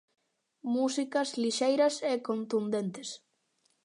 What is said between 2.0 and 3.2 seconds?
e contundentes.